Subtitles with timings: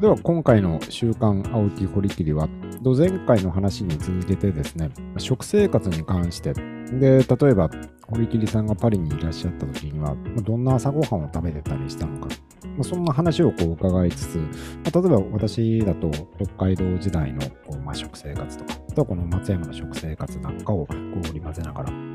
[0.00, 2.48] では今回の週刊青木堀切は、
[2.96, 4.88] 前回の話に続けてですね、
[5.18, 7.68] 食生活に関して、で、例えば、
[8.08, 12.34] 堀切さんがパリにいらっしゃった時には、どんな朝ごはんを食べてたりしたのか、
[12.82, 16.10] そんな話をこう伺いつつ、ま例えば私だと
[16.42, 22.09] 北海道時代のこう、まあ、食生活とか、あとはこの松山の食生活なんかをこう織り交ぜながら、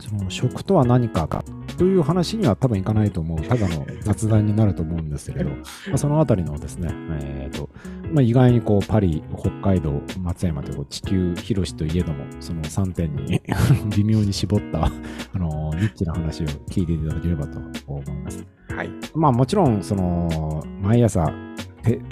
[0.00, 1.44] その食とは何かか
[1.76, 5.50] という話には多分いかないと思う、ただの雑談になると思うんですけど、
[5.88, 6.88] まあ、そのあたりのですね、
[7.20, 7.68] えーと
[8.12, 13.40] まあ、意外にこうパリ、北海道、松山という地球広しといえども、その3点に
[13.96, 18.46] 微妙に絞ったあのニッチな話を聞いていただければと思います。
[18.68, 18.90] はい。
[19.14, 21.32] まあもちろん、その、毎朝、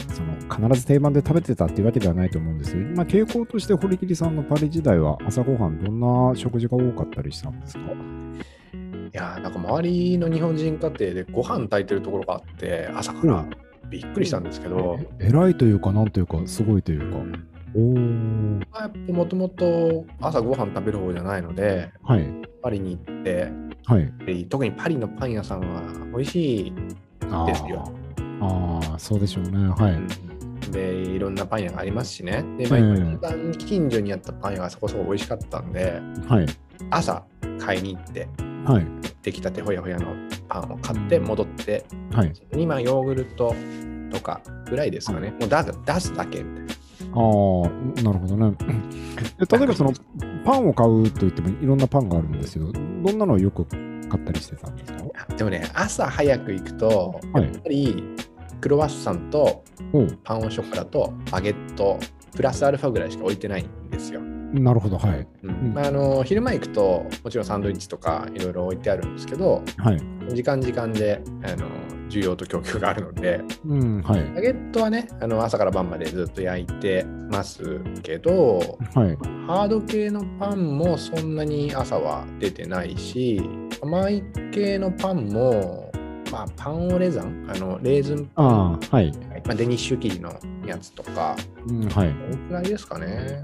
[0.08, 7.80] その必ず定番で食べてたっていうわけではないと思うんですまあ、傾向として堀切さんのパリ時代は朝ごはんどんな食事が多かったりしたんですか？
[7.82, 13.46] いやなんか周りの日本人家庭でご飯炊いてるところがあって朝から
[13.88, 17.18] びっくりしたんですけど、え偉いというかなんというかすごいというか、
[17.76, 22.26] うん、おやっぱもともと朝ご飯食べる方じゃないので、はい、
[22.60, 23.52] パリに行って、
[23.84, 26.72] はい、特にパリのパン屋さんは美味しい
[27.46, 27.92] ですよ。
[28.40, 29.68] ああそうでしょうね。
[29.68, 30.08] はい、うん
[30.70, 32.44] でいろんなパン屋がありますしね。
[32.58, 36.46] で、まあ、一番近所にあったパン屋がそこそこ美味しかったんで、はい、
[36.90, 37.24] 朝
[37.58, 38.28] 買いに行って、
[38.64, 38.86] はい、
[39.22, 40.14] 出来たてほやほやの
[40.48, 43.54] パンを買って戻って、はい、2枚ヨーグルト
[44.12, 46.74] とかぐらいですかね、もう出すだけみたいな。
[47.16, 47.20] ああ、
[48.02, 48.56] なるほどね。
[49.38, 49.92] 例えばその
[50.44, 52.80] パンを買うといってもいろんなパンがあるんですけど、ど
[53.12, 55.04] んなのをよく買ったりしてたんですか？
[55.36, 58.02] でもね、朝早く行くと、やっぱり
[58.64, 59.62] クロワッサンと
[60.24, 62.00] パンオショコラとバゲット、
[62.34, 64.22] プラスアルファぐらいしか置いてないんですよ。
[64.22, 65.28] なるほど、はい。
[65.42, 65.74] うん。
[65.74, 70.00] まあ、あの昼間行くと、もちろんサンドイッチとかいろいろ置いてあるんですけど、はい、
[70.34, 71.68] 時間時間であの
[72.08, 83.42] 需要と供給があるので、うんはい、バゲットはねあの朝から晩までずっと焼いてますけど、はい、ハード系のパンもそんなに朝は出てないし
[83.82, 85.83] 甘い系のパンも
[86.34, 89.12] まあ、パンオレザン、あのレーズンパン、あはい、
[89.44, 90.36] まあ、デニッシュ生地の
[90.66, 91.36] やつとか、
[91.68, 92.08] うん、はい。
[92.08, 93.38] どのくらいですかね。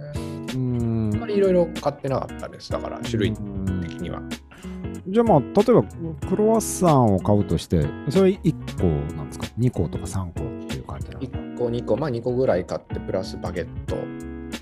[0.54, 1.10] うん。
[1.14, 4.20] あんまりいろいろ買ってなかったです、だから種類的には。
[5.06, 5.84] じゃあまあ、例えば
[6.28, 13.94] クロワッサンを買うとして、それ1個なんですか ?2 個とか3個っていう感じなの ?1 個、2個、まあ2個ぐらい買って、プラスバゲット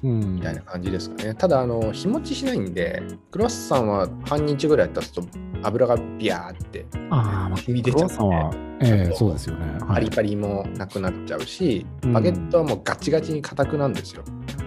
[0.02, 1.34] みたいな感じですかね。
[1.34, 5.22] ただ、あの、日持ちしないんで、クロワッサンは半日ぐらい経つと
[5.62, 14.22] 油がビヤーってああ、染み出ちゃう、ね、ええー、そうですよね、パリパリもなくなっちゃうし、バゲットはもうガチガチに硬くなんですよ。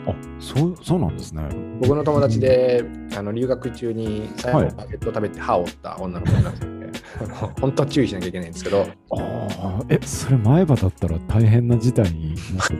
[0.07, 1.43] あそうそうなんですね。
[1.79, 2.83] 僕の友達で、
[3.15, 6.81] あの留学中に最後バゲット食べて歯を折った女の子なんですよね。
[7.61, 8.81] 本当は注意しなきゃいけないんですけど。
[8.81, 8.85] あ
[9.19, 12.33] あ、え、それ前歯だったら大変な事態に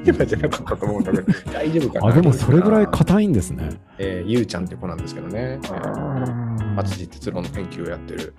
[0.05, 0.57] 前歯じゃなか？
[0.63, 1.23] ったと思うんだけど、
[1.53, 2.07] 大丈夫かな？
[2.07, 3.69] あ、でもそれぐらい硬いんですね。
[3.99, 5.59] えー、ゆうちゃんって子なんですけどね。
[6.71, 8.33] 松地哲郎の研究をやってる。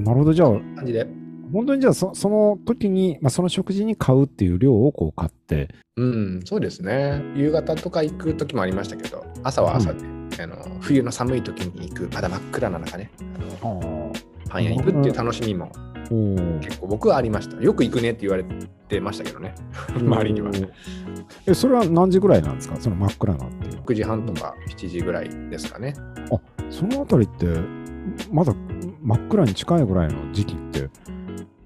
[0.00, 1.06] なるほど、じゃあ、感じで
[1.52, 5.68] 本当にじゃあそ、その時に、まあ、その食事に買うっていう量をこう買って。
[5.96, 7.22] うん、そうですね。
[7.36, 13.10] 夕方とか行く時もありましたけど、朝は朝で、うん、あの冬の寒い時に行く、まだ真っ暗な中ね、
[13.62, 14.12] あの
[14.48, 15.70] パン屋行くっていう楽しみも
[16.60, 17.60] 結構僕はありました。
[17.62, 18.44] よく行くねって言われ
[18.88, 19.54] てましたけどね、
[19.96, 20.50] 周りには。
[21.46, 22.76] え、それは何時ぐらいなんですか？
[22.78, 23.80] その真っ暗なっていう。
[23.82, 25.94] 6時半とか7時ぐらいですかね。
[26.32, 26.38] あ
[26.70, 27.46] そのあたりって、
[28.32, 28.54] まだ
[29.02, 30.88] 真っ暗に近いぐらいの時期って、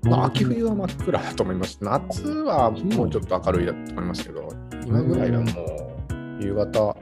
[0.02, 1.78] まあ、秋冬は真っ暗だと思います。
[1.82, 4.48] 夏はもうちょっと明るいだと思いますけど、
[4.86, 5.46] 今ぐらいはも
[6.40, 6.96] う夕方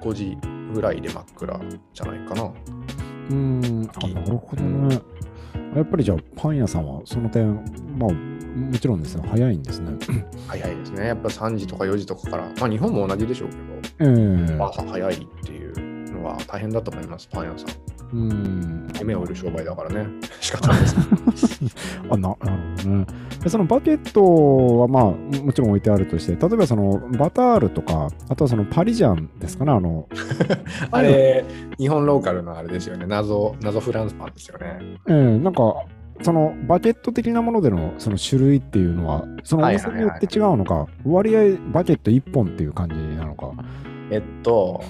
[0.00, 0.36] 5時
[0.74, 1.60] ぐらいで真っ暗
[1.92, 2.50] じゃないかな。
[3.30, 5.00] うん、あなるほどね。
[5.74, 7.54] やっぱりじゃあパン屋さんはその点、
[7.98, 9.92] まあもちろんですね、早いんですね。
[10.48, 11.06] 早いですね。
[11.08, 13.62] やっぱ3時とか4時とかから、まあ日本も同じでしょうけど、
[14.00, 15.66] えー、朝早いっていう。
[15.76, 15.95] の
[16.26, 17.96] は大変だと思います、パン屋さん。
[18.12, 18.88] うん。
[18.98, 20.06] 夢を売る商売だからね。
[20.40, 21.60] 仕方ないです。
[22.08, 22.36] あななる
[22.78, 23.06] ほどね。
[23.48, 25.04] そのバケットはまあ
[25.42, 30.08] もちろん置いてあるとして、例えばそのバタールとか、あとはそのパリジャンですかね、あの。
[30.90, 31.44] あれ、
[31.78, 33.06] 日本ローカルのあれですよね。
[33.06, 34.78] 謎、謎フランスパンですよね。
[35.08, 35.84] ええー、なんか、
[36.22, 43.52] そのバケット的なものでのその種類っていうのは、そのお店によって違うのか、割合バケット1本っていう感じなのか。
[44.10, 44.82] えっと、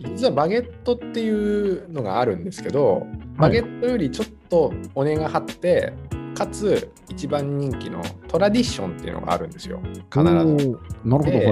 [0.00, 3.06] 実はバゲットっていうのがあるんですけど、
[3.36, 5.92] バゲットよりちょっとお値が張って、
[6.34, 9.80] かつ一番人気のトラディションっていうのがあるんですよ、
[10.12, 10.24] 必ず。
[10.24, 10.58] なる
[11.04, 11.46] ほど、はい。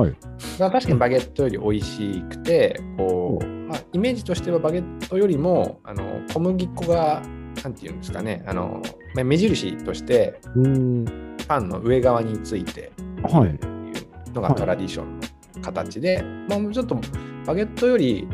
[0.00, 0.16] はい、
[0.58, 7.22] 確かにバゲットより美味しくて、こうまあ、イメージとしてはバゲットよりもあの小麦粉が
[7.62, 8.82] なんていうんですかね、あの、
[9.14, 11.04] まあ目印として、うん。
[11.46, 12.92] パンの上側について
[13.22, 13.50] はい。
[13.50, 15.26] いうのがトラディションの
[15.62, 16.98] 形で、まあ、ちょっと
[17.46, 18.28] バゲットより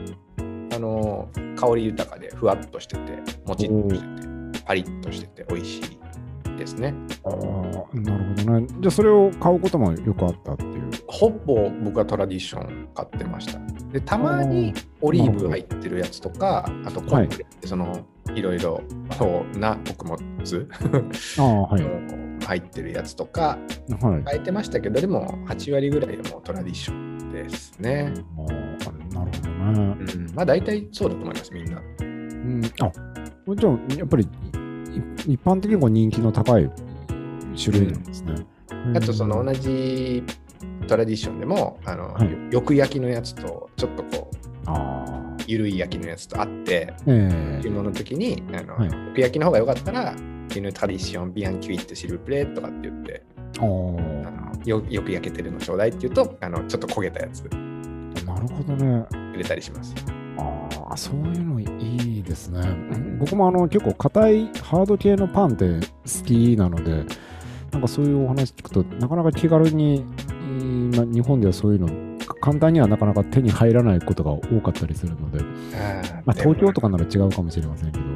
[0.74, 5.98] あの香り豊かでふわっとしててもちっとしててパリッとしてて美味しい
[6.58, 6.92] ですね。
[7.24, 7.32] ああ、
[8.00, 8.66] なるほどね。
[8.80, 10.90] じゃあ、それを買うこともよくあったっていう。
[11.06, 13.60] ほぼ僕はトラディション買ってました。
[13.92, 18.04] でたまにオリーブ入ってるやつとかあとコンプレってその、
[18.34, 18.82] い、ろいろ
[19.54, 20.18] な穀物
[21.38, 22.44] ああ、はい。
[22.44, 23.58] 入ってるやつとか
[24.00, 24.22] はい。
[24.26, 27.07] 変 えてましたけどでも8割ぐらいはもうトラディション
[27.42, 28.12] ですね。
[28.36, 30.12] ああ、なるほどね。
[30.14, 31.80] うん、まあ大体そうだと思いますみんな。
[32.00, 32.62] うん。
[32.64, 32.92] あ、
[33.56, 36.70] じゃあ、やっぱり、い一般的にこう人気の高い
[37.62, 38.46] 種類なんですね。
[38.94, 40.22] あとその同じ
[40.86, 45.18] トラディションでもあの、はいよく焼きのやつとちょっとこうああ。
[45.48, 50.14] ゆるい焼きのやつとあってええ注文の時にあの、はいよく焼きの方が良かったら
[50.50, 53.22] 「キヌトラディションビアンキュイットシルブプレ」とかって言って
[54.64, 59.06] よよく焼けてるのちょうだいって言うとあのちょっと焦げたやつあ、なるほどね。
[59.10, 59.94] 入れたりします。
[60.36, 62.60] ああ、そういうのいいですね。
[63.18, 67.04] 僕もあの結構硬いハード系のパンって好きなので、
[67.72, 70.04] なんかそういうお話聞くと、なかなか気軽に、
[70.90, 71.88] 日本ではそういうの、
[72.40, 75.42] 簡単にはなかなか手に入らないことが多かったりするので、
[76.24, 78.07] まあ、東京とかかなら違うかもしれませんけど。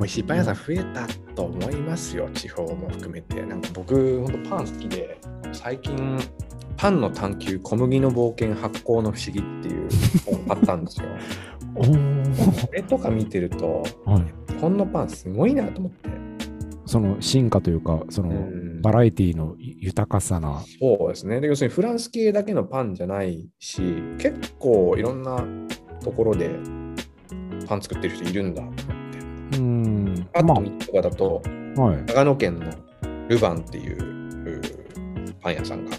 [0.00, 3.42] 美味しいパン屋さん増えたと思いますよ、地方も含めて。
[3.42, 5.20] なんか僕、本当パン好きで、
[5.52, 6.18] 最近、
[6.78, 9.88] パンの探求、小麦の冒険、発酵の不思議っていう
[10.24, 11.08] 本を買ったんですよ。
[11.76, 14.18] これとか見てると、は
[14.48, 16.08] い、日本のパンすごいなと思って。
[16.86, 20.62] その進化というか、そのうんバラエティの豊かさな。
[20.80, 21.42] そうですね。
[21.42, 23.82] で要するにフランス系だけのパンじゃないし、
[24.16, 25.44] 結構いろんな
[26.02, 26.48] ところで
[27.68, 28.62] パン作ってる人いるんだ。
[29.52, 30.28] うん。
[30.32, 31.42] パッまと見とかだと、
[31.76, 32.04] あ、はい。
[32.06, 32.70] 長野県の
[33.28, 34.20] ルバンっていう
[34.58, 34.60] う
[35.40, 35.96] パン屋さんが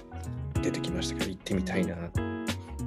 [0.61, 1.95] 出てきましたけど、行ってみたいな。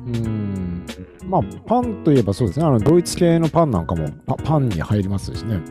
[0.07, 0.87] うん。
[1.27, 2.67] まあ、パンといえばそうですね。
[2.67, 5.63] あの、ドイツ系のパンなんかもパパンに入りますしね。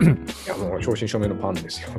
[0.45, 1.90] いや、もう正真正銘のパンですよ。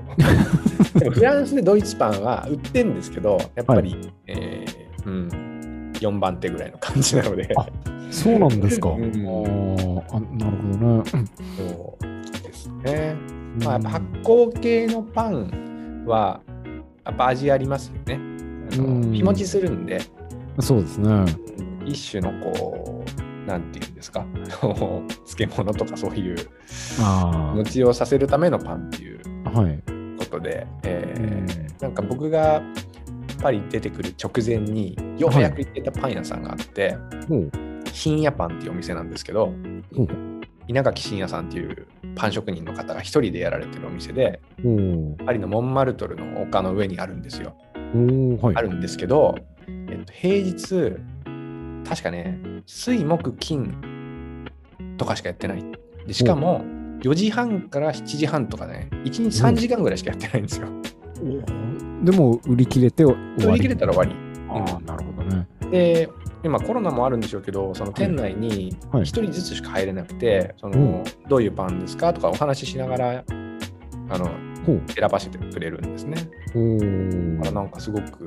[0.98, 7.66] でもフランスでドイツパンは売ってるんですけど、やっぱり、はえーうん、4番手ぐらいの感じなので、あ
[8.10, 8.88] そうなんですか。
[8.88, 11.24] あうんーあ、なるほどね。
[11.56, 12.13] そう
[12.82, 13.16] ですね。
[13.64, 16.40] まあ、やっぱ発うん酵系のパンは、
[17.04, 18.20] やっぱ味ありますよね。
[18.72, 20.00] あのうん日持ちするんで、
[20.60, 21.24] そうですね。
[21.84, 24.24] 一種のこう、なんていうんですか、
[25.36, 26.36] 漬物とかそういう
[27.00, 29.20] あ持ちをさせるためのパンっていう。
[30.16, 32.62] ことで、えーなんか僕が
[33.42, 36.96] パリ出てくる直前にようやく行ってたパン屋さんがあって、
[37.28, 37.50] ほう。
[37.92, 39.52] 深夜パンっていうお店なんですけど
[39.94, 40.08] ほう。
[40.68, 45.24] 稲垣深夜さんっていうパン職人の方が一人でやられてるお店でほう。
[45.24, 47.56] パリのモンマルトルの丘の上にあるんですよ
[48.40, 48.56] はい。
[48.56, 50.96] あるんですけど、えっと、平日
[51.88, 54.46] 確かね水木金
[54.96, 55.64] とかしかやってない
[56.06, 56.64] でしかも
[57.00, 60.68] 4時半から7時半とかね1日3時間ぐらいしかやってないんですよ
[61.20, 61.74] おー
[62.04, 63.46] でも、売り切れて終わり。
[63.46, 65.46] 売り切れたら終わりああ、なるほどね。
[65.70, 66.08] で
[66.44, 69.02] 今コロナもあるんでしょうけどその店内にはい。
[69.02, 71.04] 1人ずつしか入れなくて、そのうん。
[71.28, 73.24] どういうパンですかとかお話ししながら
[74.10, 74.30] あの。
[74.96, 76.16] 選ばせてくれるんですね。
[76.16, 78.26] だからなんかすごく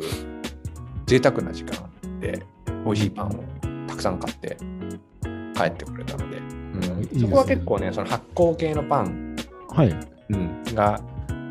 [1.07, 2.45] 贅沢な時間で
[2.85, 3.43] 美味しいパンを
[3.87, 4.57] たくさん買って
[5.55, 7.21] 帰ってくれたので、うん。
[7.21, 9.35] そこは結構ねその発酵系のパン、
[9.69, 9.89] はい。
[10.29, 10.63] うん。
[10.75, 11.01] が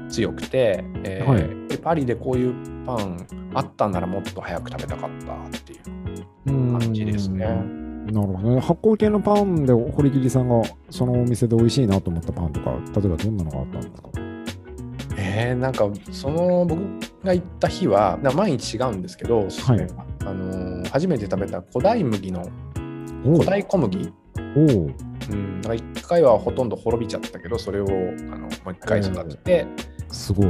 [0.08, 1.78] 強くて、えーはい。
[1.78, 5.80] パリでこういうパンあったんならもっと早く食べたかったっていう
[6.52, 7.46] 感じですね。
[7.46, 8.60] なるほどね。
[8.60, 14.08] 発酵系のパンで堀切さんがそのお店で美味しいなと思ったパンとか、例えばどんなのがあったんですか？
[15.18, 16.80] えー、なんかその僕
[17.24, 19.46] が行った日はな毎日違うんですけど、は
[20.20, 22.48] あのー初めて食べた古代麦の
[23.24, 24.12] お古代小麦、
[24.56, 29.66] おおうん、だから1回はほとんど滅びちゃったけどそれをあのもう1回育てて、
[30.10, 30.46] すごい。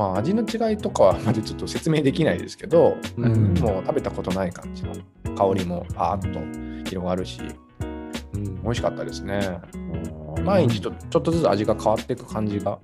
[0.00, 4.94] まあ味の違いとかはまだちょっと説明できないですけど、ううんん、もう食べたことない感じの
[5.36, 7.42] 香りもパーッと広がるし、
[8.32, 9.58] うん、美味しかったですね。
[10.42, 12.78] 毎日ちょちょっとずつ味が変わっていく感じがは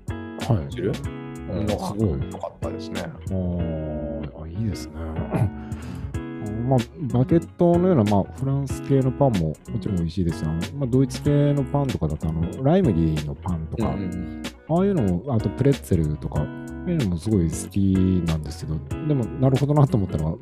[0.69, 0.71] い。
[0.71, 0.89] する？
[0.89, 3.01] うん、すごいよかったですね。
[3.01, 4.95] あいいですね。
[6.69, 6.79] まあ、
[7.19, 10.51] バゲットのような、まあ、フランス系のパンももちろん美味しいですよ。
[10.77, 20.39] まあ、ドイツ系のパンとかだとあの、ライ麦のパンとか、うんああいうのも、あとプレッツェルとか、ああいうのもすごい好きなんですけど、でも、なるほどなと思ったのは、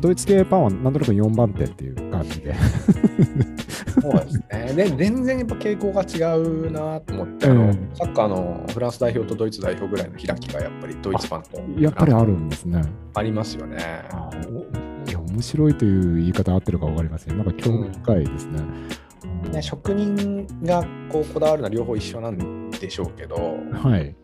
[0.00, 2.54] ドイツ系パンはなんとなく4番手っていう感じで。
[4.00, 4.72] そうですね。
[4.74, 12.82] で、全然やっぱ傾向が違うなと思って、あのサッカーのフランス代表とドイツ代表ぐらいの開きがやっぱりドイツ版とやっぱりあるんですね。
[13.14, 13.78] ありますよね。
[15.08, 18.60] いや、面白いという言い方合ってるか分かりませんなんか興味深いですね。
[19.52, 23.36] ね職人がこうこだわるのは両方一緒なんでしょうけど、
[23.72, 24.14] はい。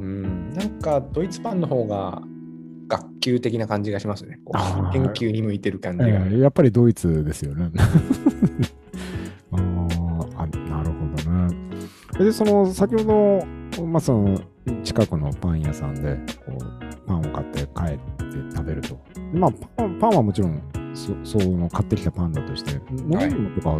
[0.00, 2.22] うん、なんかドイツパンの方が
[2.88, 4.40] 学級的な感じがしますね。
[4.92, 6.26] 研究に向いてる感じえが。
[6.26, 7.70] ーやっぱりドイツですよね。
[9.52, 11.56] あーあ、なるほどね。
[12.18, 13.04] で、その、先ほ
[13.78, 14.38] ど、まあ、その、
[14.82, 18.98] 近くのパン屋さんで、こう、パンを買って帰って食べると。
[19.14, 20.60] でまあ、パンパンはもちろん、
[20.94, 23.78] そその買ってきたパンだとして、飲み物とか、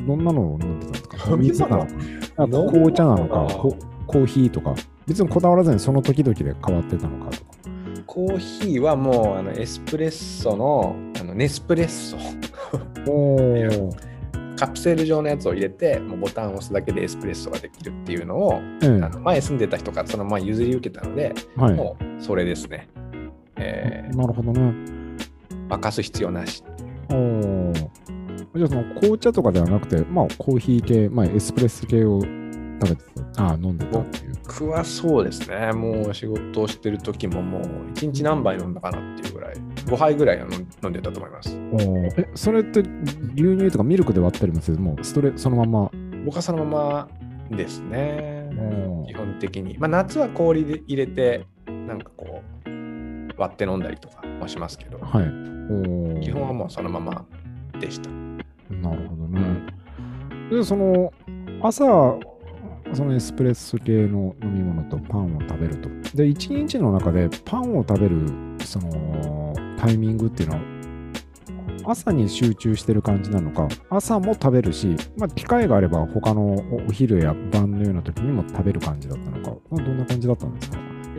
[0.00, 1.36] どんなのを飲んでたんですか？
[1.36, 1.92] 水なのか
[2.36, 4.74] あ紅茶なのかコ、コーヒーとか、
[5.06, 7.52] 別にこだわらずにその時々で変わってたのかとか。
[8.06, 12.16] コーヒーはもうあのエスプレッソのあのネスプレッソ
[14.56, 21.74] カプセル状のやつを入れてもうボタンを押すだけでエスプレッソができるっていうのを、ええあの前住んでた人からそのまま譲り受けたので、はい。
[21.74, 22.88] もうそれですね。
[23.56, 24.74] えーなるほどね。
[25.68, 26.62] 沸かす必要なし。
[27.08, 27.88] おー
[28.54, 33.04] じゃあその紅茶とかではなくて、まあコーヒー系、まあエスプレッソ系を食べて
[33.34, 34.32] た、ああ、飲んでたっていう。
[34.44, 35.72] 僕はそうですね。
[35.72, 37.62] もう仕事をしてる時ももう
[37.94, 40.46] 1日何杯飲んだかなっていうぐらい、5杯ぐらいは
[40.82, 41.56] 飲んでたと思います。
[42.18, 42.80] え、それって
[43.34, 45.90] 牛乳とかミルクで割ったりもせず、もうストレそのまま。
[46.26, 47.08] 僕はそのま
[47.50, 48.50] まですね。
[49.06, 49.78] 基本的に。
[49.78, 52.70] まあ夏は氷で入れて、なんかこう、
[53.38, 56.20] 割って飲んだりとかもしますけど、はい。
[56.20, 57.24] 基本はもうそのまま
[57.80, 58.10] でした。
[58.80, 59.40] なるほどね。
[60.50, 61.12] で、その、
[61.62, 61.84] 朝、
[62.92, 65.88] そのエスプレッソ系の飲み物とパンを食べると。
[66.14, 68.26] で、一日の中でパンを食べる、
[68.60, 70.62] その、タイミングっていうのは、
[71.84, 76.54] 朝に集中してる感じなのか、朝も食べるし、まあ、機会があれば他の
[76.88, 80.78] お昼や晩のような時にも食べる感じだったのか、どんな感じだったんですか？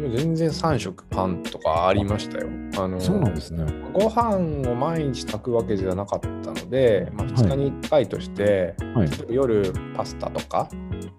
[0.10, 2.48] 全然3食パンとかありましたよ。
[2.78, 3.66] あのそうなんですね。
[3.94, 9.10] ご飯を毎日炊くわけじゃなかったので、まあ、2日に1回として、はい。
[9.30, 10.70] 夜パスタとか、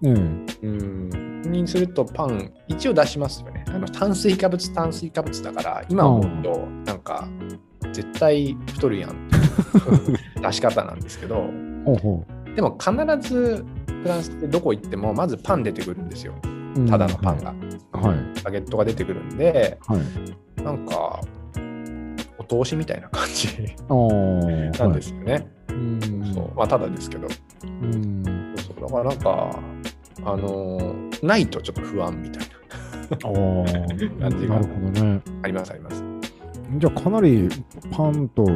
[0.03, 3.65] ええうん、にするとパン一応出しますよね。
[3.67, 7.27] あの炭水化物炭水化物だから今思うとなんか
[7.91, 11.49] 絶対太るやんっていう 出し方なんですけど
[12.55, 13.65] でも必ず
[14.03, 17.53] フランスってどこ行ってもまずパン出てくるんですよううんただのパンが。
[18.07, 18.43] はい。
[18.43, 20.61] バゲットが出てくるんではい。
[20.63, 21.21] なんか
[22.37, 23.47] お通しみたいな感じ。
[24.79, 25.47] なんですよね。
[25.69, 26.33] うん。
[26.33, 27.27] そうまあただですけど
[27.63, 28.23] うん。
[28.57, 29.59] そうだからなんか
[30.23, 32.55] あのーないとちょっと不安みたいな。
[34.29, 34.55] 感じが。
[35.43, 36.04] ありますあります。
[36.77, 37.49] じゃあかなり
[37.91, 38.51] パンとこ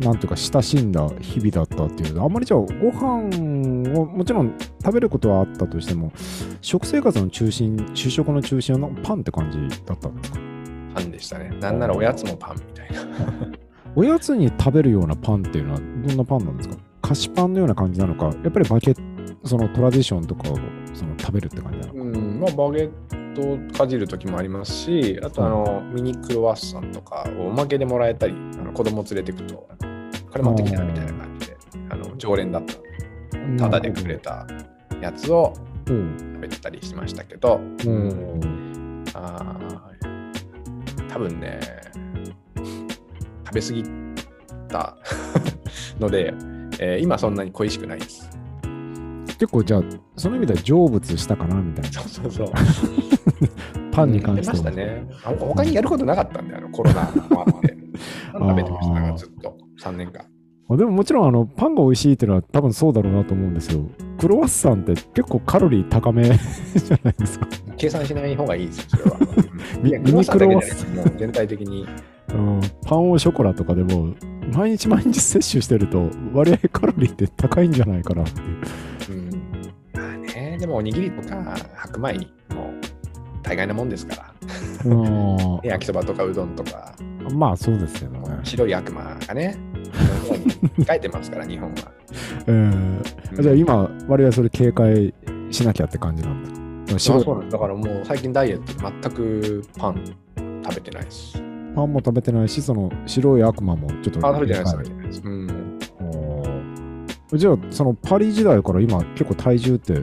[0.00, 6.12] うなんていうか親しんだ日々だったっていうあんまりじゃあご飯をもちろん食べることはあったとしても
[6.60, 10.38] 食生活の中心主食の中心はパンって感じだったんですか
[10.94, 11.50] パンでしたね。
[11.60, 12.98] なんならおやつもパンみたいな。
[13.94, 16.76] おやつに食べるようなパンっていうのはどんなパンなんですか？
[17.02, 20.56] 菓子パンのような感じなのかやっぱりバケットそのトラディションとかを
[20.92, 22.90] その食べるって感じなのかうん、まあバゲッ
[23.36, 29.68] トをかじる時もありますし、あとあの、ミニクロワッサンとかをおまけでもらえたり、あの子供連れてくと、こ
[30.36, 31.56] れ持ってきたみたいな感じで、
[31.90, 32.74] あの常連だった。
[33.58, 34.46] ただでくれた
[35.00, 35.52] やつを
[35.88, 41.60] うん食べてたりしましたけど、うんあー多分ね、
[43.46, 43.84] 食べ過ぎ
[44.68, 44.96] た
[46.00, 46.34] ので、
[46.80, 48.28] えー今そんなに恋しくないです。
[49.38, 49.82] 結構じゃあ
[50.16, 52.52] その意味では成仏したかなみたいなそうそうそう。
[53.92, 55.08] パンに関出してはましたね。
[55.24, 57.76] あ他にやることなかったんで、あのコロナもあって。
[58.32, 60.24] 食べてましたから、ずっと3年間。
[60.68, 63.84] あでももちろんあのパンが美味しいっていうのは多分そうだろうなと思うんですよ。
[64.18, 67.46] クロワッサンって結構カロリー高め じゃないですか。
[67.76, 69.18] 計算しない方がいいですよ、それは。
[69.82, 71.86] ミいやクロワッサンだけじゃないミニもう全体的に。
[72.34, 74.14] うん、パンオショコラとかでも
[74.52, 78.48] 毎日毎日摂取してると割合カロリーって高いんじゃないかなっていう。
[79.10, 79.30] うん。
[79.94, 82.14] まあね、でもおにぎりとか白米
[82.54, 82.72] も
[83.46, 84.34] 大概なもんですから。
[84.84, 86.92] う 焼きそばとかうどんとか、
[87.30, 88.40] ん、まあそうですけどね。
[88.42, 89.56] 白い悪魔がね、
[90.86, 91.74] 書いてますから、日本は。
[92.48, 93.02] うん、
[93.40, 95.14] じゃあ今割合それ警戒
[95.50, 96.60] しなきゃって感じなんですか
[96.96, 100.04] あ白いそうなんだからもう最近ダイエット全くパン
[100.64, 101.40] 食べてないです。
[101.76, 105.22] パンも食べてないし、その白い悪魔もちょっとあ、食べてないです、食べてないです。
[105.24, 105.78] うん。
[107.34, 109.94] じゃあそのパリ時代から今結構体重って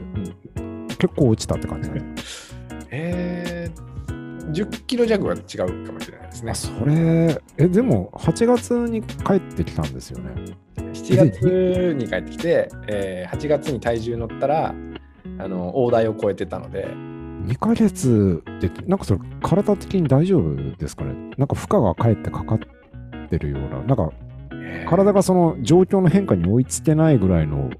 [0.98, 2.54] 結構落ちたって感じなんですか
[2.96, 3.23] えー、
[4.54, 6.50] 10キロ弱は違うかもしれないですね。
[6.52, 10.56] あそれ、え、でも8月に帰ってきたんですよね。
[10.76, 14.74] 7月に帰ってきて、えー8月に体重乗ったら、
[15.38, 16.86] あの大台を超えてたので、
[17.46, 21.14] 2ヶ月で、なんかそれ、体的に大丈夫ですかね？
[21.36, 22.58] なんか負荷がかえってかかっ
[23.28, 24.12] てるような、なんか
[24.88, 27.70] 体がその状況の変化に追いつけないぐらいの、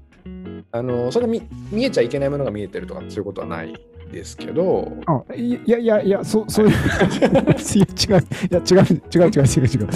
[0.71, 1.41] あのそれ見
[1.71, 3.73] 見えちゃいけないものが見えてるとかそういうことはない
[4.11, 9.89] ですけど、あいいやいやいや、そそういう、違う、いや違う、違う違う違う違う。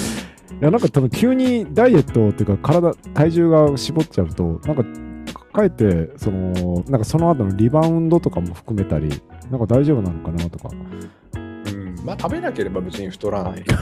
[0.62, 4.84] いやなんか多分急にダイエットっていうか体体重が絞っちゃうとなんか
[5.54, 9.10] かえってそのなんかその後のリバウンドとかも含めたり
[9.50, 11.38] なんか大丈夫なのかなとかうん、
[12.03, 13.65] まあ食べなければ別に太らないよ。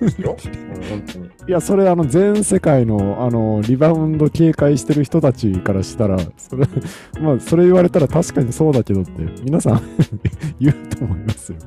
[0.00, 1.26] うん本当に。
[1.26, 6.66] いやそれあの全世界のあのリバウンド警戒してる人たちからしたらそれ
[7.20, 9.10] まあそれ言われたら確かにそうだけどって
[9.42, 9.80] 皆さん
[10.60, 11.58] 言うと思いますよ。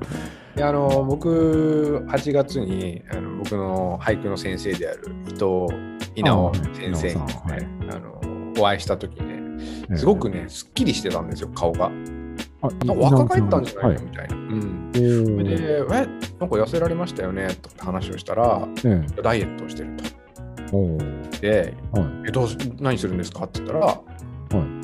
[0.55, 5.67] いやあの僕8月にあの僕の俳句の先生である伊藤
[6.15, 8.21] 稲尾先生にですねあの
[8.59, 11.89] お会いした時にねすごくねすっきりしてたんですよ顔が。
[12.63, 14.35] あ若返ったんじゃないはのみたいな。
[14.35, 16.07] うんい、それおで、え、なんか
[16.47, 17.47] 痩せられましたよね？
[17.61, 21.39] とかって話をしたら、えダイエットをしてると。
[21.41, 23.45] で、はいえどうし何するんですか？
[23.45, 23.99] って言ったら、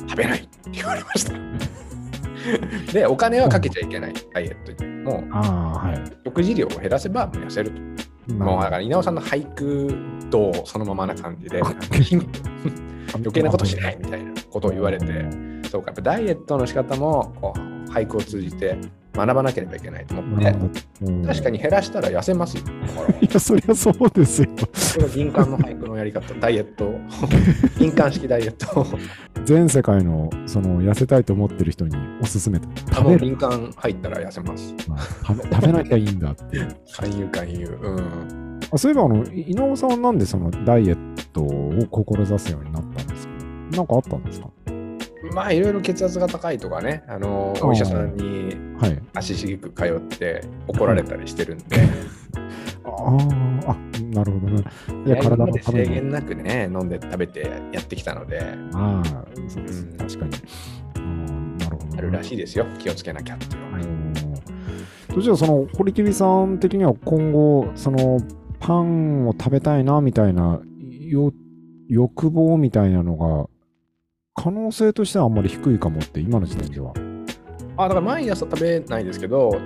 [0.08, 1.32] 食べないって言われました。
[2.92, 4.90] で、お金はかけちゃいけない、ダイエットに。
[5.02, 5.24] も。
[5.30, 6.12] はい。
[6.24, 7.70] 食事量を減らせばもう痩せる
[8.28, 8.34] と。
[8.34, 9.94] もうだから稲尾さんの俳句
[10.30, 11.60] とそのままな感じで、
[13.14, 15.06] 余計なことしないみたいなことを言われて、
[15.70, 18.76] そうか、やっぱダイエットの仕方もこう俳句を通じて
[19.26, 20.52] 学ばなければいけないと思って、
[21.26, 21.58] 確かに。
[21.58, 22.62] に減らしたら痩せますよ。
[23.20, 24.48] いや、そりゃそうですよ。
[24.56, 24.66] こ
[24.98, 26.92] れが銀管の俳句のやり方、ダイエット、
[27.78, 28.86] 銀管式ダイエットを、
[29.44, 32.60] 全世界のその痩せたいと思ってる人におすすめ
[32.92, 34.74] 食べる、銀管入ったら痩せます。
[34.88, 36.68] まあ食べ 食べなきゃいいんだっていう。
[36.92, 37.78] 勧誘勧誘。
[37.82, 38.60] うん。
[38.70, 40.98] あそういえばあの、井上さんはなんでそのダイエッ
[41.32, 43.32] トを志すようになったんですか？
[43.76, 44.48] なんかあったんですか？
[45.32, 49.02] まあいろいろ血圧が高いとかね、あのお医者さんにはい。
[49.14, 51.64] 足しげく通って怒られたりしてるんで、
[52.84, 53.76] あーあ、
[54.14, 54.64] なるほどね。
[55.04, 55.86] いや、今体のために。
[55.86, 58.40] 制限なくね、飲んで食べてやってきたので、
[58.72, 59.82] ああ、そうです。
[59.82, 60.32] うん確かに。
[60.96, 62.66] うんなるほど、あるらしいですよ。
[62.78, 63.98] 気をつけなきゃっていうのは。
[65.14, 68.20] そしたらその堀切さん的には今後その
[68.60, 70.60] パンを食べたいなみたいな
[71.08, 71.32] よ
[71.88, 73.48] 欲望みたいなのが
[74.38, 76.92] 可能性としてはあんまり低いかもって今の時点では。
[77.76, 79.58] あだから毎朝食べないですけど、はい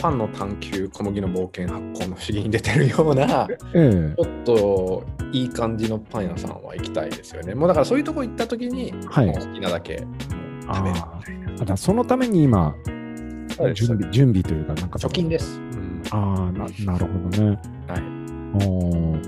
[0.00, 7.54] パンの探求、小麦の冒険、発酵の不思議に出てるような、 えちょっといい感じのパン屋さんは行きたいですよね。
[7.54, 10.06] もうだからそういうとこ行った時に、はいもう好きなだけ
[10.66, 10.96] 食べる
[11.52, 11.76] みたいな。
[11.76, 12.74] そのために今
[13.74, 15.60] 準備準備というかなんか貯金です。
[15.60, 17.58] うんああななるほどね。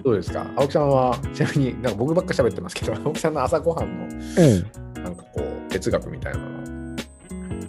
[0.02, 0.46] どうですか？
[0.56, 4.06] 青木さんは、ちなみになんか僕ばっか喋ってますけど、 青木さんの朝ごはんの
[4.38, 4.62] え
[4.96, 6.40] えなんかこう哲学みたいな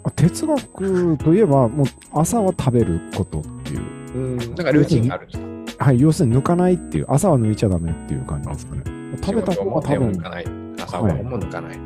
[0.03, 3.81] あ哲学といえばもう朝は食べることっていう。
[4.15, 5.85] うん、なんかルーティンがあるんですか？
[5.85, 8.83] はい、要するに抜かないっていう、朝は抜いちゃダメっていう感じですかね。
[9.23, 10.45] 食べた方が多分抜かない。
[10.83, 11.79] 朝ごはんも抜かない。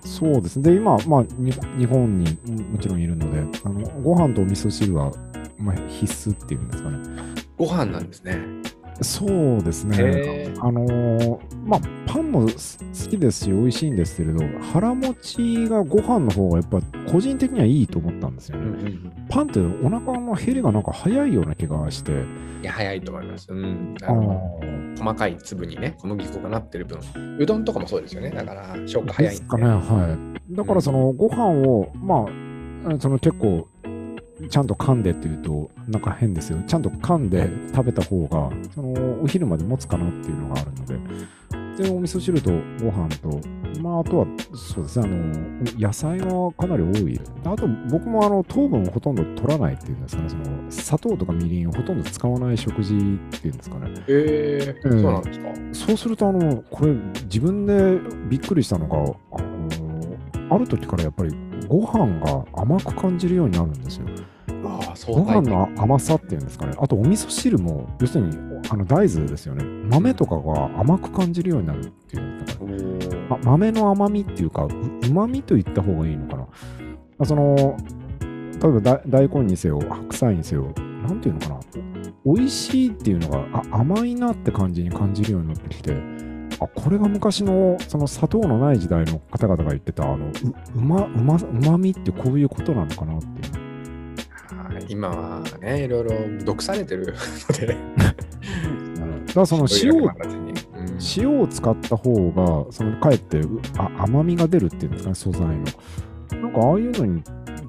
[0.00, 0.70] そうですね。
[0.70, 5.12] で、今、まあ、に日本にももちろんいるので、あのご飯とお味噌汁は、
[5.58, 6.98] まあ、必須っていうんですかね。
[7.56, 8.38] ご飯なんですね。
[9.00, 10.52] そうですね。
[10.60, 16.80] あのーまあ、パンもす好きですし、美味しいんですけれど、腹持ちがご飯の方がやっぱ
[17.10, 18.94] 個人的にはいいと思ったんですよね。
[19.28, 22.12] パンってお腹の減りがなんか早いような気がして、
[22.62, 23.46] いや、早いと思います。
[23.50, 23.94] うん。
[24.02, 26.98] ああのー細かい粒にね、小麦粉がなってる分、
[27.38, 28.30] うどんとかもそうですよね。
[28.30, 29.40] だから、消化早いんで。
[29.40, 30.18] ですかね、は
[30.50, 30.56] い。
[30.56, 33.68] だからそのご飯を、まあ、その結構、
[34.48, 36.58] ちゃんと噛んでっていうと、なんか変ですよ。
[36.66, 40.86] ちゃんと噛んで食べた方が、そのお昼まで持つかなっていうのがあるの
[41.78, 42.50] で、で、お味噌汁と
[42.84, 43.40] ご飯と、
[43.80, 47.20] まあ、あとは、そうですね、あの、野菜がかなり多い。
[47.44, 53.94] あと、僕もあの、糖分をほとんど取らないっていうんですかね、その、砂糖とかみりんをほとんど使わない食事っていうんですかね。
[54.08, 55.48] えー、うんそうなんですか？
[55.72, 59.40] そうすると、あの、これ、自分でびっくりしたのが、
[60.50, 61.34] ある時からやっぱり、
[61.68, 64.06] ご飯が甘く感じるようになるんですよ。
[64.64, 66.74] ああ、そご飯の甘さっていうんですかね。
[66.78, 68.36] あと、お味噌汁も、要するに、
[68.70, 69.64] あの、大豆ですよね。
[69.64, 73.26] 豆とかが甘く感じるようになるっていうんですかね。
[73.28, 76.38] ま、豆の甘みっていうか、うまみと言った方がいいのかな。
[76.38, 76.48] ま
[77.20, 77.76] あその、
[78.60, 80.72] 例えばだ大根にせよ、白菜にせよ、
[81.06, 81.60] なんていうのかな。
[82.24, 85.96] お美味しいっていうのがあ甘いなって感じに感じるようになってきて、
[86.60, 90.30] あ、これが昔のその砂糖のない時代の方々が言ってた、あの、う
[90.74, 93.68] うま、うま、うまみってこういうことなのかなって。
[94.88, 97.66] 今はね、いろいろ毒されてるので。
[99.26, 100.10] だからその塩を、
[101.16, 102.30] 塩を使った方
[102.66, 103.40] が、そのかえって
[103.76, 105.64] あ甘みが出るっていうんですかね、素材の。
[106.42, 107.22] なんかああいうのに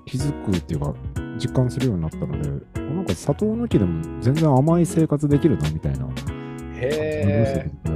[0.05, 0.93] 気づくっていうか、
[1.37, 6.05] 実感するようになったので、なんか砂糖抜きでも全然甘い生活できるなみたいな。
[6.05, 7.71] へえ。
[7.85, 7.89] す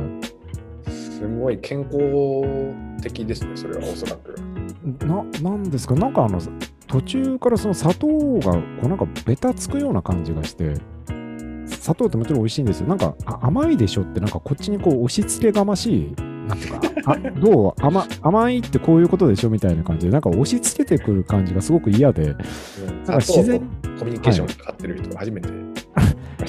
[1.43, 1.99] ごい健康
[3.01, 4.35] 的ですね、それはおそらく。
[5.05, 6.39] ななんですか、なんかあの、
[6.87, 10.75] 途中からその砂糖がこうなんかベタつくような感じがして、
[11.65, 12.87] 砂糖ってもちろん美味しいんですよ。
[12.87, 16.15] なんか甘いでしょってなんかこっちにこう押し付けがましい、
[16.47, 17.85] なんていうか、あどう？
[17.85, 22.37] 甘甘いってこういうことでしょみたいな感じで、なんか押し付けてくる感じがすごく嫌で、なん
[23.05, 23.59] か自然
[23.99, 25.72] コミュニケーションかかってる人が初めて、はい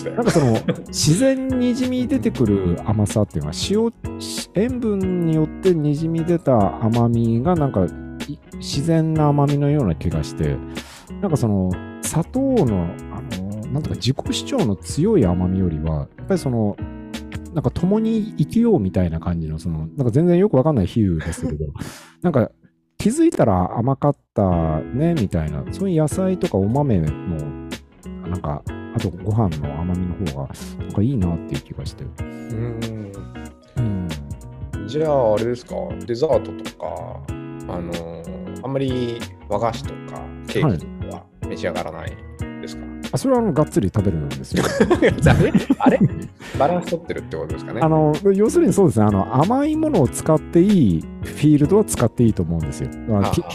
[0.03, 0.53] なんかその
[0.89, 3.93] 自然にじみ出てくる甘さっていうのは塩
[4.55, 7.87] 塩分によってにじみ出た甘みがなんか
[8.57, 10.57] 自然な甘みのような気がして、
[11.21, 11.71] なんかその
[12.03, 16.77] 砂糖の、あの、なんとか自己主張の強い甘みよりは、やっぱりその、
[17.53, 21.67] なんか共に生きようみたいな感じの、その、なんか全然よくわかんない比喩ですけど、
[22.23, 22.51] なんか
[22.99, 27.09] 気づいたら甘かったね、みたいな、そういう野菜とかお豆の、
[28.29, 28.63] なんか、
[28.95, 32.05] あとご飯の甘みの方が、なんかいいなっていう気がして。
[32.05, 33.13] うん。
[33.77, 34.09] うん、
[34.89, 35.75] じゃあ、あれですか、
[36.07, 37.21] デザートとか、
[37.67, 38.23] あの
[38.63, 42.13] あんまり和菓子とかケーキとかは召し上がらない
[42.61, 44.63] ですか、はい、あそれはあのがっつり食べるんですよ。
[45.79, 45.99] あれ？
[46.59, 47.81] バランス取ってるってことですかね？
[47.83, 49.07] あの要するにそうですね。
[49.07, 52.91] あの甘いものを使っていいフィールドは使っていいと思うんですよ。
[52.91, 52.97] ケ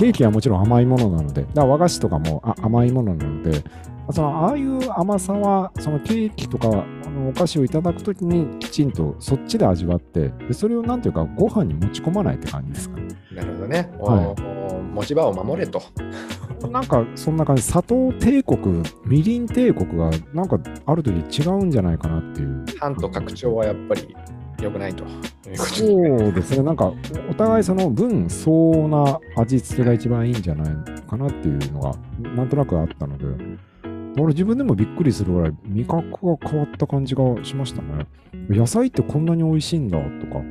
[0.07, 3.63] ーキはもちろん甘いものなので、だ和菓子とかもあ甘いものなので、
[4.11, 12.95] そのああいう甘さは、そのケーキとかあのお菓子をいただくときにきちんとそっちで味わって、でそれをなんていうか、ご飯に持ち込まないって感じですか？
[12.97, 13.07] ね。
[13.35, 13.89] なるほどね。
[13.99, 15.81] はい、持ち場を守れと。
[16.71, 22.65] なんかそんな感じ、砂糖帝国、みりん帝国がなんかある時違うんじゃないかなっていう。
[22.79, 24.15] 半と拡張はやっぱり
[24.61, 25.05] 良くないと。
[25.53, 26.91] そうですね、なんか
[27.29, 30.75] お互いその分相応な味付けが一番いいんじゃない
[31.07, 31.93] かなっていうのが
[32.35, 33.25] なんとなくあったので。
[34.17, 38.07] 俺自分でもびっくりするぐらい味覚が変わった感じがしましたね。
[38.49, 40.41] 野菜ってこんなに美味しいんだとか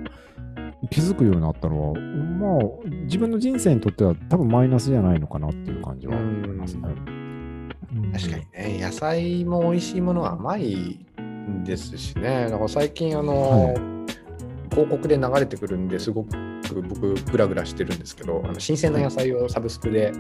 [0.91, 6.83] 気づくようになったのは、まあ自分の人生にとっては多分マイナスじゃないのかなっていう感じはありますね。
[8.13, 11.07] 確かにね、野菜も美味しいものは甘い
[11.65, 12.47] ですしね。
[12.51, 13.98] だから最近あの、はい、
[14.69, 16.31] 広告で流れてくるんですごく
[16.89, 20.13] 僕グラグラしてるんですけど、あの新鮮な野菜をサブスクで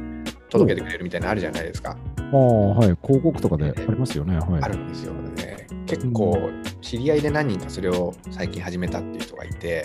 [0.50, 1.96] 届けてくれるみたいなのあるじゃないですか。
[2.32, 2.96] ああ、はい。
[3.02, 4.36] 広告とかでありますよね。
[4.36, 5.66] はい、あるんですよね。
[5.86, 6.50] 結構、
[6.82, 9.82] 知り合いで何人かそれを最近始めたっていう人がいて、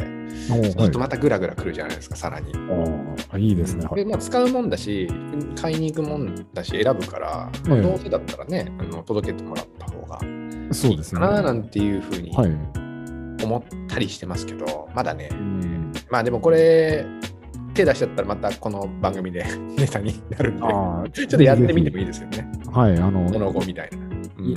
[0.48, 2.52] そうするとまたグラグラくるじゃないですか、さらに。
[2.54, 3.86] ああ、いいですね。
[3.86, 5.08] これ、まあ、使うもんだし、
[5.60, 12.32] 買いに行くもんだし、選ぶから、まあ、どうせだったらね、あの届けてもらった方がいいかななんていうふうに
[13.44, 15.30] 思ったりしてますけど、まだね、
[16.10, 17.06] まあでもこれ、
[17.74, 19.46] 手出しちゃったらまたこの番組で
[19.78, 20.58] ネタになるん
[21.04, 22.52] で、ちょっとやってみてもいいですよね。
[22.72, 24.14] はい、あの、その後みたいな。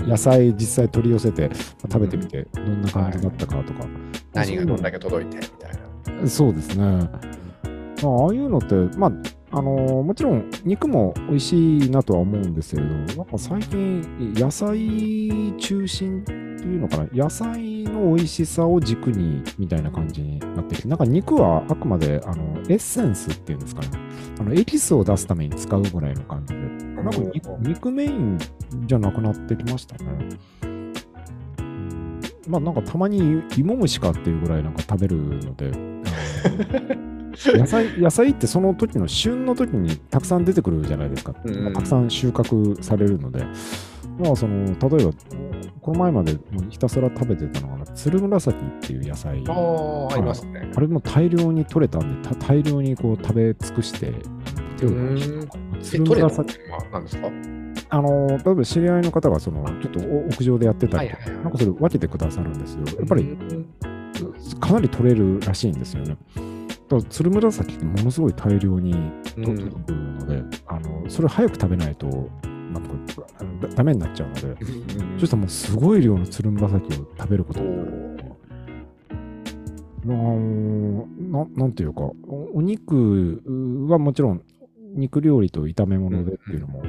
[0.07, 1.49] 野菜実際取り寄せて
[1.83, 3.81] 食べてみて、どんな感じだったかとか。
[3.81, 3.89] はい、
[4.33, 6.29] 何がどんだけ届いてみたいな。
[6.29, 6.85] そうですね。
[6.85, 9.13] まあ、ああいうのって、まあ、
[9.53, 23.89] あのー、もちろん肉も美味しいなとは思うんですけれど、なんか最近野菜中心というのかな、野菜の美味しさを軸にみたいな感じになってきて、なんか肉はあくまであのエッセンスっていうんですかね、
[24.41, 27.19] あのエキスを出すために使うぐらいの感じで、なんか
[27.61, 28.39] 肉メイン
[28.87, 30.29] じゃなくなってきましたね。
[32.49, 35.71] まあなんかたまに芋虫かっていうぐらいなんか食べるので、
[37.45, 41.35] 野菜野菜ってその時の旬の時にたくさん出てくるじゃないですか。
[41.45, 43.45] うん、たくさん収穫されるので、
[44.19, 45.13] まあその例えば
[45.81, 46.37] この前まで
[46.71, 49.45] ひたすら食べてたのが、つるむらさきっていう野菜。
[49.49, 50.71] ああ、ありますね。
[50.75, 54.13] あれも大量に取れたんで、大量にこう食べ尽くして、
[54.79, 54.91] 手を。
[55.81, 57.31] つるむらさきは何ですか？
[57.89, 62.81] あの例えば知り合いの方がそのちょっと屋上でやってたりとか、なんかそれ分けてくださるんですよ。
[62.99, 63.37] やっぱり
[64.59, 66.17] かなり取れるらしいんですよね。
[66.89, 68.93] だつるむらさきってものすごい大量に
[69.35, 72.07] 取ってくるので、うん、あのそれを早く食べないと
[72.73, 78.17] なんかダメになっちゃうので、うん、そしたらもうすごい量のつるむらさきを食べることになる。
[80.07, 82.03] ななんていうか
[82.55, 83.43] お肉
[83.89, 84.43] はもちろん
[84.95, 86.83] 肉料理と炒め物でっていうのも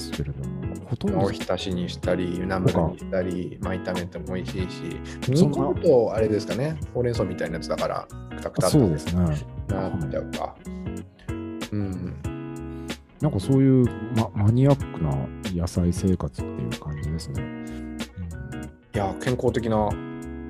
[0.00, 1.18] すけれども、ほとんど。
[1.20, 4.82] おひたしにしたり、ナムルにしたり、まあ、炒めても美味しいし、
[5.28, 9.22] 煮込むとあれですかね、ほうれん草みたいなやつだから、くたくたそうですね。
[9.68, 10.56] なっちゃうか。
[11.72, 12.14] うん。
[13.20, 13.86] なんかそういう、
[14.16, 15.14] ま、マニアックな
[15.54, 17.42] 野菜生活っていう感じですね。
[17.42, 17.98] うん、
[18.94, 19.90] いや、健康的な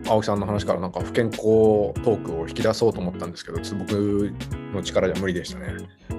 [0.08, 4.32] 青木さんの話からなんか不健康トークを引き出そうと思ったんですけど、ちょっと僕
[4.72, 5.66] の力じゃ無理でしたね。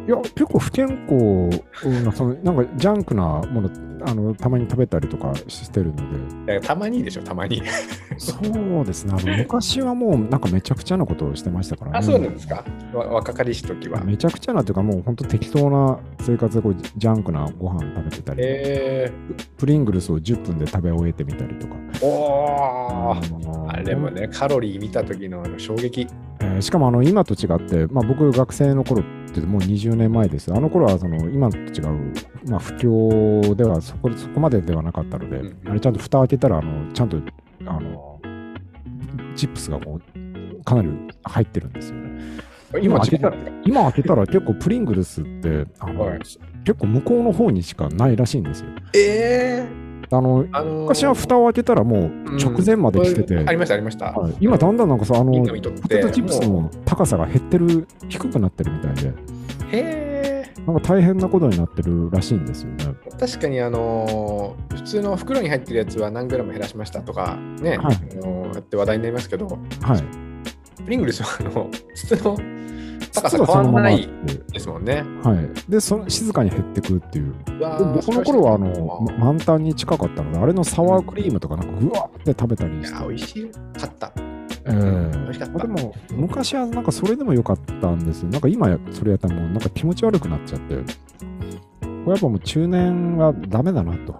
[0.07, 3.69] いや、結構不健康な、そのなんかジャンクなもの
[4.03, 6.59] あのたまに食べたりとかしてるので。
[6.61, 7.61] たまにでしょ、たまに。
[8.17, 8.35] そ
[8.81, 11.97] うですねあの、 昔はもうなんかめちゃくちゃなことをしてましたからね。
[11.99, 12.63] あ、そうなんですか？
[12.93, 14.03] 若かりし時は。
[14.03, 21.75] めちゃくちゃなというか、もう本当適当な生活でこうジャンクなご飯食べてたり、えー、プリングルスを10分で食べ終えてみたりとか。
[22.01, 23.15] お
[23.67, 26.07] あれもね、カロリー見た時のあの衝撃。
[26.53, 30.53] えー、しかもあの今と違って、まあ、僕学生の頃ってもう20年前です。
[30.53, 32.13] あの頃はその今と違う、
[32.47, 37.17] まあ、不況ではそこそこまでではなかったので、うん、あれちゃんと蓋開けたらあのちゃんと
[37.65, 38.19] あの
[39.35, 40.89] チップスがもうかなり
[41.23, 42.21] 入ってるんですよね。
[42.81, 43.37] 今開けたら？
[43.65, 46.39] 今開けたら結構プリングルスってあの、はい、結
[46.79, 48.69] 構向こうの方にしかないらしいんですよ。
[48.95, 59.09] えーあの、あのー、昔は蓋を開けたらもう直前まで来てて、うん、ありましたありました、はい、今だんだんなんかさあのポテトチップスの高さが減ってる低くなってるみたいで。
[59.09, 59.13] へ
[59.73, 60.11] え
[60.65, 62.93] なんか大変なことになってるらしいんですよね。
[63.19, 69.53] 確かにあのー、普通の袋に入ってるやつは何グラム減らしましたとかね、はい、あのー、やって話題になりますけど、は
[69.97, 70.03] い、
[70.83, 72.37] プリングルスはあの普通の
[73.13, 74.09] 高さ変わらない
[74.51, 75.03] ですもんね。
[75.23, 75.71] はい。
[75.71, 77.33] で、その静かに減ってくっていう。
[77.95, 83.07] 僕の頃はあの満タンに近かったので、あれのサワークリームとかなんかうわって食べたりして。
[83.07, 84.11] 美味しかった。
[84.65, 85.59] えー、美味しかった。
[85.59, 90.75] でも、昔はなんかそれでもよかったんですなんか今それやったらもうなんか気持ち悪くなっちゃって。
[91.81, 94.15] これやっぱもう中年はダメだなと。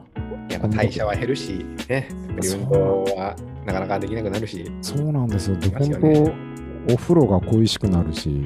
[0.50, 4.70] やっぱ代謝は減るし、ね、運動はなかなかできなくなるし。
[4.82, 5.58] そうなんですよ。
[5.58, 6.51] で、本当、
[6.89, 8.46] お風呂が恋しくなるし、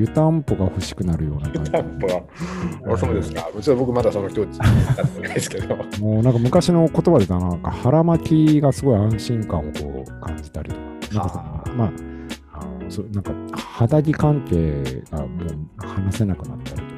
[0.00, 2.22] 湯たんぽが欲しくなるような湯たんぽは、
[2.92, 3.48] あそうですか。
[3.60, 4.64] ちょ僕まだその境地だ
[5.04, 5.76] ってないですけど。
[5.76, 10.80] も うなんか昔の言葉でなんか腹巻きがすごい安心感をこう感じたりとか。
[11.18, 11.92] なんかまあ、
[12.60, 16.90] あのそなんか肌着関係がもう話せなくなったりとか。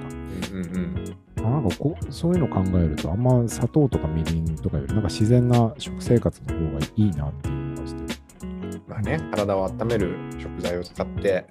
[0.55, 0.95] うんうん
[1.43, 7.62] なんかこうそういうの考えると、あんま砂糖とかみりんとかより、なんか自然な食生活の方がいいなっていう。
[8.93, 11.47] まあね、体を温める食材を使って、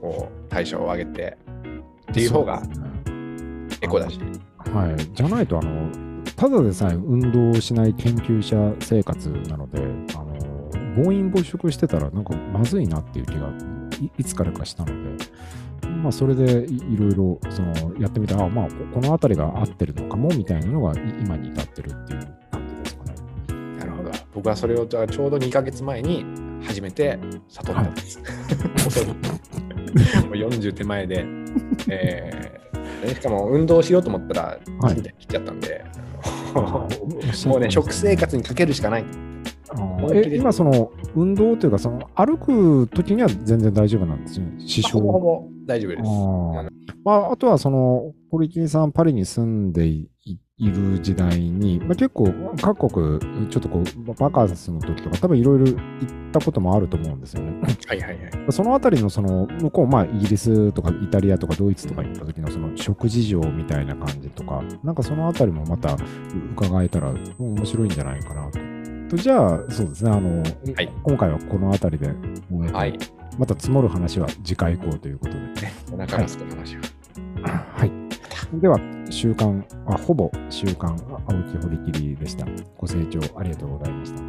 [0.00, 1.36] こう代謝を上げて
[2.10, 2.62] っていう方が
[3.82, 4.18] エコだし。
[4.72, 5.90] はい、じゃないとあの
[6.36, 9.80] ただでさえ運動しない研究者生活なので
[10.14, 13.50] あの暴飲暴食してたらなんかまずいなっていう気が
[14.18, 15.24] いつからかしたので。
[16.02, 23.14] まあ、それでいろいろそのやってみたら、まあ、この辺りが合ってるのかもみたいなのが今に至ってるっていう感じですかね。
[23.78, 24.10] なるほど。
[24.34, 26.24] 僕はそれをちょうど2か月前に
[26.62, 27.18] 初めて
[27.48, 28.20] 悟ったんです。
[28.20, 29.38] はい。
[30.26, 31.24] もう40手前で、
[31.88, 35.84] えー、しかも運動しようと思ったら、はい、切っちゃったんで、
[37.46, 39.04] もうね、食生活にかけるしかない。
[40.12, 45.00] え今、その運動というか、その歩くときには全然大丈夫なんですよ、支障。
[45.06, 46.02] ほぼ大丈夫です。
[46.02, 46.70] あ,、
[47.04, 50.08] まあ、あとは、その、堀金さん、パリに住んでい
[50.58, 55.76] いる時代に、まあ、結構各国ちょっとこうバカンスの時とか多分いろいろ行っ
[56.32, 57.60] たこともあると思うんですよね。
[57.86, 58.20] はいはいはい。
[58.50, 65.96] そのあたりのその向こうまあイギリスとかイタリアとかドイツとか行った時のその食事情みたいな感じとかなんかそのあたりもまた
[66.56, 68.58] 伺えたら面白いんじゃないかなと。
[69.08, 72.08] とじゃあそうですねあの、はい、今回はこのあたりで
[72.72, 72.98] はい、
[73.38, 75.38] また積もる話は次回以降ということで。
[75.38, 76.82] ね、お腹がすく話は。
[77.74, 77.97] はい
[78.54, 78.80] では、
[79.10, 80.96] 週刊、あほぼ週刊
[81.28, 82.46] 青木堀切でした。
[82.78, 84.27] ご清聴ありがとうございました。